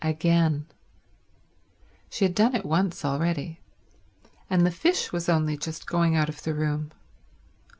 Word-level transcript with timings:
Again. 0.03 0.65
She 2.09 2.25
had 2.25 2.33
done 2.33 2.55
it 2.55 2.65
once 2.65 3.05
already, 3.05 3.59
and 4.49 4.65
the 4.65 4.71
fish 4.71 5.11
was 5.11 5.29
only 5.29 5.55
just 5.55 5.85
going 5.85 6.15
out 6.15 6.27
of 6.27 6.41
the 6.41 6.55
room. 6.55 6.91